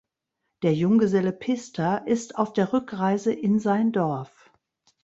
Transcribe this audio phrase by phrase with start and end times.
[0.63, 4.49] Der Junggeselle Pista ist auf der Rückreise in sein Dorf.